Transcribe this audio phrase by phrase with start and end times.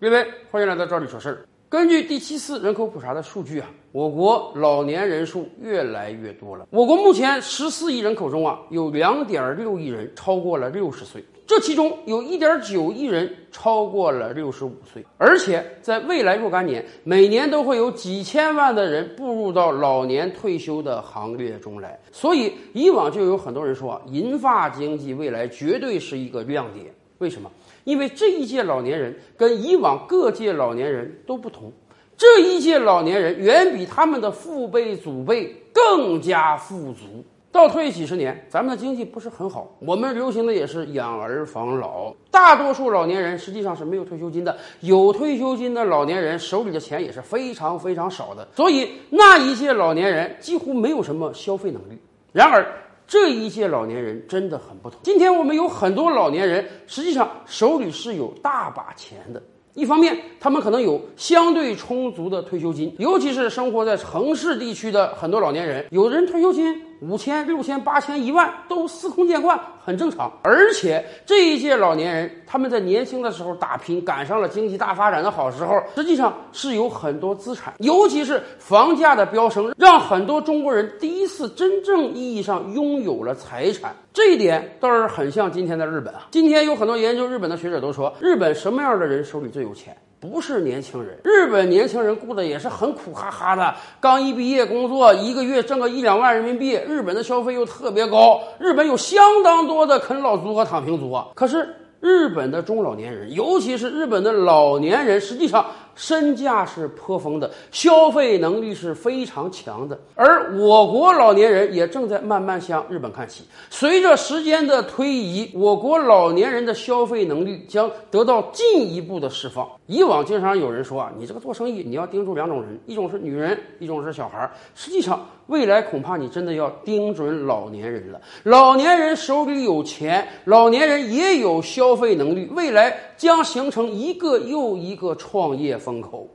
[0.00, 1.44] 各位，欢迎来到赵里说事儿。
[1.68, 6.66] 根据第七次人口普查的数据啊，我国老年人数越来越多了。
[6.70, 22.00] 我国目前十四亿人口中啊，有两点六亿人超过了六十岁，这其中有一点九亿人超过了六十五岁，而且在未来若干年，每年都会有几千万的人步入到老年退休的行列中来。
[22.10, 26.86] 所以，以往就有很多人说啊，银发经济未来绝对是一个亮点。
[27.20, 27.50] 为什么？
[27.84, 31.70] 因为这一届老年人跟以往各届老年人都不同，
[32.16, 37.24] 这一届老年人远比他们的父辈祖辈更加富足。
[37.52, 51.98] 倒退几十年，咱们的经济不是很好，我们流行的也是养儿防老，大多数老年人实际上是没有退休金的，有退休金的老年人手里的钱也是非常非常少的，所以那一届老年人几乎没有什么消费能力。
[52.32, 52.64] 然而，
[53.10, 54.96] 这一届老年人真的很不同。
[55.02, 59.42] 今天我们有很多老年人，实际上手里是有大把钱的。
[59.74, 66.72] 一方面，他们可能有相对充足的退休金，尤其是生活在城市地区的很多老年人，有人退休金。
[67.00, 70.30] 五千、六千、八千、一万都司空见惯，很正常。
[70.42, 77.72] 而且这一届老年人，他们在年轻的时候打拼，赶上了经济大发展的好时候，实际上是有很多资产。
[77.78, 83.94] 尤其是房价的飙升，让很多中国人第一次真正意义上拥有了财产。
[84.12, 86.28] 这一点倒是很像今天的日本啊。
[86.30, 89.96] 今天有很多研究日本的学者都说，日本什么样的人手里最有钱？
[90.20, 93.74] 不是年轻人，日本年轻人过得也是很苦哈哈的。
[93.98, 101.28] 刚一毕业工作，一个月挣个一两万人民币，日本的消费又特别高，日本有相当多的啃老族和躺平族啊。
[101.34, 105.64] 可是日本的中老年人，尤其是日本的老年人，实际上。
[105.94, 113.44] 身价是颇丰的，消费能力是非常强的，而我国老年人也正在慢慢向日本看齐。
[113.68, 119.68] 随着时间的推移，我国老年人的消费能力将得到进一步的释放。
[119.86, 124.48] 以往经常有人说啊，你这个做生意你要盯住两种人，一种是女人，一种是小孩。
[124.74, 128.20] 实际上，未来恐怕你真的要盯准老年人了。
[128.44, 135.76] 老年人手里有钱，老年人也有消费能力，未来将形成一个又一个创业。
[135.76, 136.26] 风口，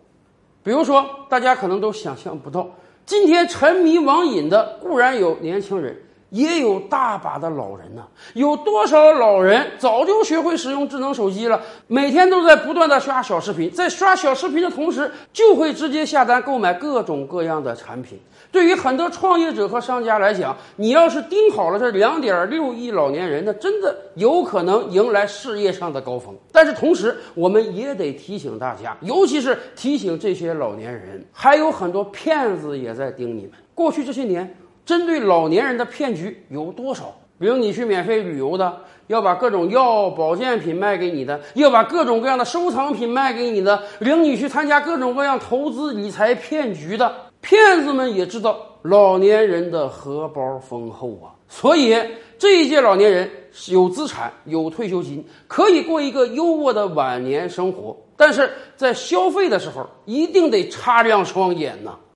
[0.62, 2.69] 比如说，大家可能都想象不到，
[3.07, 6.00] 今天沉迷网瘾的固然有年轻人，
[6.35, 8.06] 也有大把的老人呢。
[8.34, 18.19] 有多少老人早就学会使用智能手机了，每天都在不断的刷小视频，在刷小视频的同时，就会直接下单购买各种各样的产品。
[18.51, 26.35] 对于很多创业者和商家来讲，你要是盯好了这两点六亿老年人，那真的有可能迎来事业上的高峰。
[26.52, 33.52] 但是同时，我们也得提醒大家，尤其是提醒这些老年人，还有很多骗子也在盯你们。
[33.73, 37.16] 过去这些年，针对老年人的骗局有多少？
[37.38, 47.13] 比如你去免费旅游的，要把各种药保健品卖给你的，要把各种各样的收藏品卖给你的，领你去参加各种各样投资理财骗局的。
[47.41, 51.94] 骗子们也知道老年人的荷包丰厚啊，所以
[52.40, 53.29] 这一届老年人
[53.67, 57.96] 有资产、有退休金，可以过一个优渥的晚年生活。
[58.16, 61.97] 但是在消费的时候，一定得擦亮双眼呐。